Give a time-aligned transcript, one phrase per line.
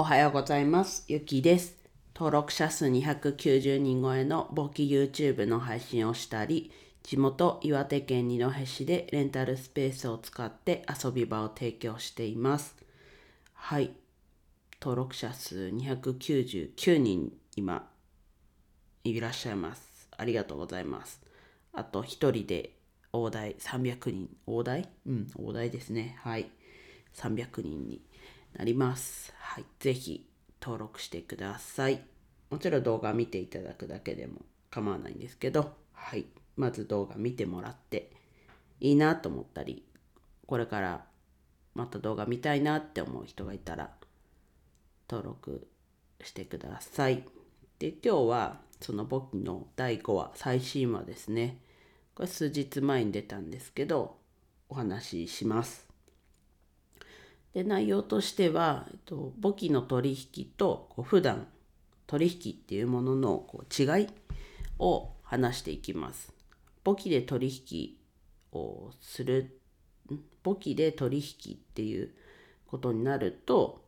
[0.00, 1.02] おはようございます。
[1.08, 1.74] ゆきです。
[2.14, 6.70] 登録者数290人超えの簿記 YouTube の配信をしたり、
[7.02, 12.76] 地元岩手県二戸市でレンタルスペースを使って遊び場を提供しています。
[13.52, 13.90] はい。
[14.80, 17.90] 登録者数299人今
[19.02, 20.08] いらっしゃいます。
[20.16, 21.20] ありがとうございます。
[21.72, 22.76] あと1人で
[23.12, 24.28] 大台300人。
[24.46, 24.88] 大台？
[25.08, 26.16] うん、大台ですね。
[26.20, 26.48] はい。
[27.16, 28.00] 300人に
[28.54, 29.32] なります。
[29.38, 29.64] はい。
[29.78, 30.28] ぜひ
[30.60, 32.00] 登録してください。
[32.50, 36.26] もちろん動画見ていただくだけでも構わないんですけど、はい。
[36.56, 38.10] まず動画見てもらって
[38.80, 39.84] いいなと思ったり、
[40.46, 41.04] これから
[41.74, 43.90] また動画見たいなって思う人がいたら
[45.08, 45.68] 登録
[46.22, 47.24] してください。
[47.78, 51.60] で、今日はその簿記の第5話、最新話ですね。
[52.14, 54.18] これ数日前に出たんですけど、
[54.68, 55.87] お話しします。
[57.54, 61.48] で、内容としては、えっと、簿記の取引とこう普段
[62.06, 64.08] 取引っていうもののこう違い
[64.78, 66.32] を話していきます。
[66.84, 67.96] 簿記で取引
[68.52, 69.60] をする、
[70.42, 72.14] 簿記で取引っていう
[72.66, 73.84] ことになると、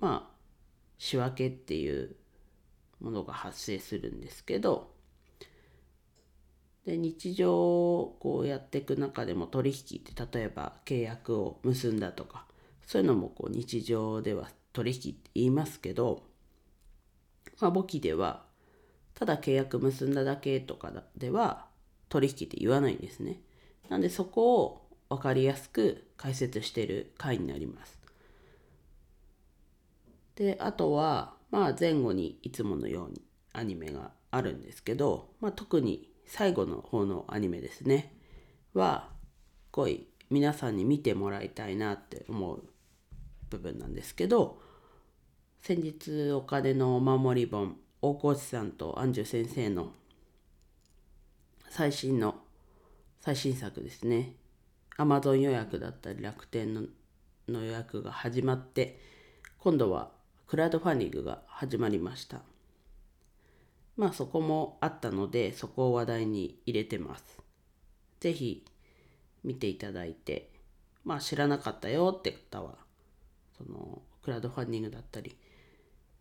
[0.00, 0.34] まあ、
[0.98, 2.16] 仕分けっていう
[3.00, 4.93] ものが発生するんですけど、
[6.86, 12.44] で日常をこうやっていく中でも取引って例えば契約を結んだとか
[12.86, 16.24] そういうのもこう日常では取引って言いますけど、
[17.60, 18.44] まあ、簿記では
[19.14, 21.66] ただ契約結んだだけとかでは
[22.08, 23.40] 取引って言わないんですね。
[23.88, 27.98] なんでそこを分かりやすく解説してる回になります。
[30.34, 38.16] であとはまあ前後にいつものようにアニメがあるんですけど、まあ、特に最後の方のアニメですね。
[38.74, 39.08] は
[39.70, 42.64] すごい皆さんに見てもらいたいなって思う
[43.50, 44.60] 部分なんですけど
[45.60, 49.92] 先日お金のお守り本大河内さんと安寿先生の
[51.70, 52.36] 最新の
[53.20, 54.36] 最新作ですね。
[54.98, 56.82] Amazon 予約だったり楽天の
[57.48, 59.00] の予約が始まって
[59.58, 60.10] 今度は
[60.46, 62.42] クラウドファンディングが始まりました。
[63.96, 67.42] まあそこもあったのでそこを話題に入れてます。
[68.20, 68.64] 是非
[69.44, 70.50] 見ていただいて
[71.04, 72.76] まあ知らなかったよって方は
[73.56, 75.36] そのクラウドファンディングだったり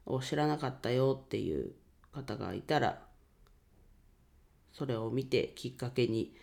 [0.05, 1.71] を知らなかったよっていう
[2.11, 3.01] 方がいたら
[4.73, 6.35] それを見てきっかけに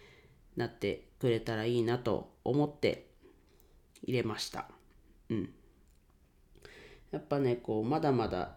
[0.56, 3.08] なってくれたらいいなと思って
[4.02, 4.68] 入れました。
[5.28, 5.50] うん。
[7.10, 8.56] やっぱねこうまだまだ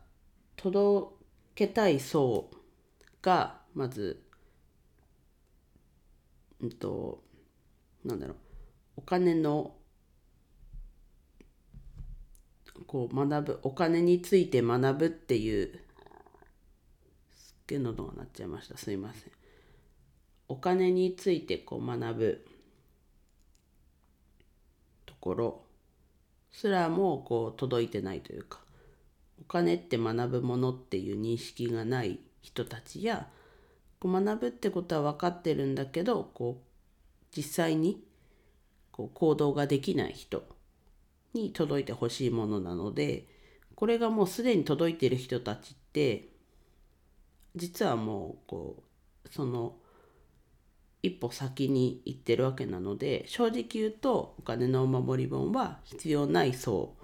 [0.55, 1.15] 届
[1.55, 2.49] けたい層
[3.23, 4.21] がまず
[6.61, 7.23] うんと
[8.05, 8.37] なんだろう
[8.97, 9.73] お金の
[12.85, 15.79] こう学ぶお金について学ぶっていう
[17.31, 18.77] すっげえ喉が鳴っちゃいました。
[18.77, 19.31] すいません。
[20.47, 22.45] お金についてこう学ぶ。
[25.05, 25.61] ところ。
[26.51, 28.59] すらもこう届いてないというか。
[29.39, 33.27] お金って学ぶものっていう認識がない人たちや
[33.99, 38.03] こう学ぶってことは分かってるんだけどこう実際に
[38.91, 40.43] こう行動ができない人
[41.33, 43.25] に届いてほしいものなので
[43.75, 46.29] これがもうすでに届いてる人たちって
[47.55, 48.83] 実はもうこ
[49.25, 49.75] うその
[51.01, 56.95] 一歩先に行ってるわけなので正直言うとお金のお守り本は必要ない層。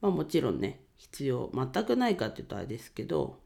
[0.00, 3.38] まあもちろんね必要全くないかっていうとあれですけど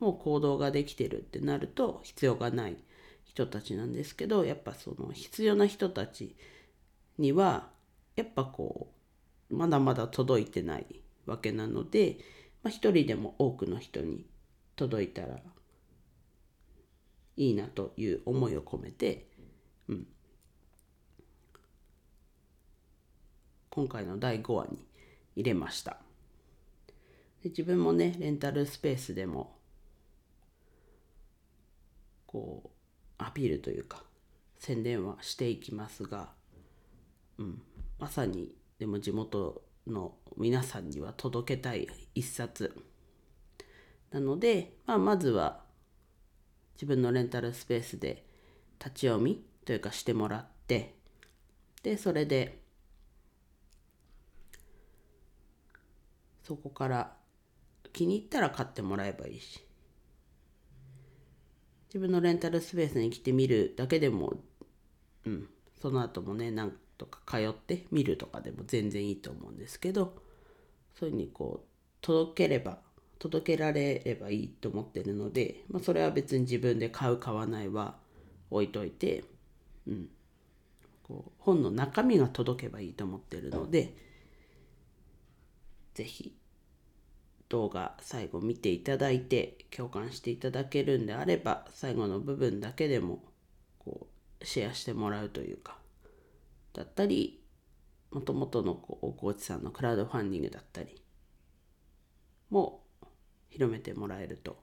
[0.00, 2.76] もう行動ができてるってなると必要がない
[3.24, 6.36] 人たちなんですけどやっぱその必要な人たち
[7.18, 7.68] には
[8.16, 8.92] やっぱこ
[9.50, 10.86] うまだまだ届いてない
[11.26, 12.18] わけなので、
[12.62, 14.24] まあ、一人でも多くの人に
[14.76, 15.38] 届いたら
[17.36, 19.28] いいなという思いを込めて、
[19.88, 20.06] うん、
[23.70, 24.78] 今回の第5話に
[25.36, 25.98] 入れました。
[27.42, 29.57] で自分もねレンタルスペースでも
[32.28, 32.70] こう
[33.16, 34.04] アピールというか
[34.58, 36.28] 宣伝はしていきますが、
[37.38, 37.62] うん、
[37.98, 42.76] まさにでも地元の皆さんには届けたい一冊。
[44.10, 45.62] なので、まあ、まずは
[46.74, 48.24] 自分のレンタルスペースで
[48.78, 50.94] 立ち読みというかしてもらって
[51.82, 52.62] でそれで
[56.42, 57.12] そこから
[57.92, 59.67] 気に入ったら買ってもらえばいいし
[61.88, 64.34] 自分のレンタルスペースに来てみるだけでも
[65.24, 65.48] うん
[65.80, 70.14] その後もねなんとか通って見るとかでも全然いいと思うんですけど
[70.98, 71.68] そういうふうにこう
[72.00, 72.78] 届ければ
[73.18, 77.96] 届けられればいいと思ってるので、まあ、それは別に自分で買う買わないは
[78.50, 79.24] 置いといて、
[79.86, 80.08] うん、
[81.02, 83.94] こう本の中身が届けばいいと思ってるので
[85.94, 86.32] 是非
[87.48, 93.24] 動画最後見ていただいて共感していただけるんであれば最後の部分だけでも
[93.78, 94.08] こ
[94.40, 95.78] うシェアしてもらうというか
[96.74, 97.40] だったり
[98.10, 101.02] もともとの大河内さんのクラウドファンディングだったり
[102.50, 102.82] も
[103.48, 104.58] 広めてもらえると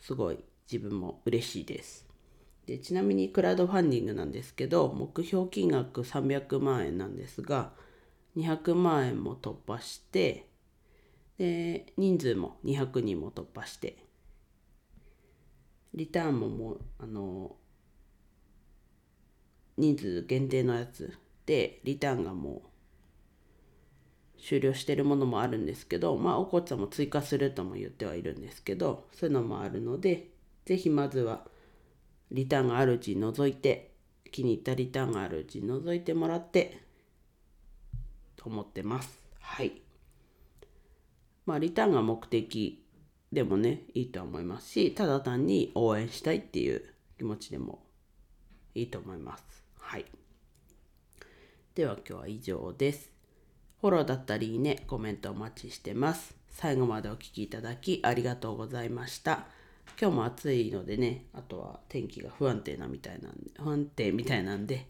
[0.00, 0.38] すごい
[0.70, 2.06] 自分も嬉しいです。
[2.66, 7.72] でちなみにクラウドファンディングなんですけど目標金額300万円なんですが
[8.36, 10.46] 200万円も突破して
[11.38, 13.96] で人数も200人も突破して
[15.94, 17.56] リターンももうあの
[19.76, 22.62] 人数限定のやつでリターンがも
[24.36, 30.28] う終了してるものもあるんですけどまあおこちゃんも追加するとも言ってはいるんですけどそういうのもあるので
[30.64, 31.44] 是非まずは
[32.30, 33.92] リターンがあるうちに除いて
[34.30, 36.82] 気に入ったリターンがあるうちに除いてもらって
[38.36, 39.22] と思ってます。
[39.38, 39.82] はい。
[41.46, 42.84] まあリターンが目的
[43.32, 46.84] でもねいいと思いますしただ単に応援したいっていう
[47.18, 47.82] 気持ちでも
[48.74, 49.44] いいと思います
[49.78, 50.04] はい
[51.74, 53.12] では今日は以上です
[53.82, 56.36] フォローだったりいいね、コメントお待ちしてます。
[56.50, 59.48] 最後までお聴きいただきありがとうございました。
[60.00, 64.86] 今日も暑いのでね、あとは天気が不安定なみたいなんで、不安定みたいなんで、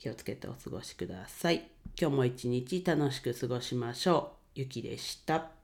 [0.00, 1.70] 気をつけてお過ごしください。
[1.96, 4.58] 今日も一日楽しく過ごしましょう。
[4.58, 5.63] ゆきでした。